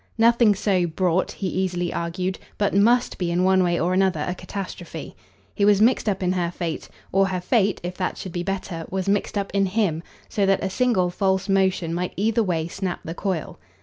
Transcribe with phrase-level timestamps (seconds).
[0.17, 4.33] Nothing so "brought," he easily argued, but MUST be in one way or another a
[4.33, 5.15] catastrophe.
[5.53, 8.87] He was mixed up in her fate, or her fate, if that should be better,
[8.89, 13.01] was mixed up in HIM, so that a single false motion might either way snap
[13.05, 13.59] the coil.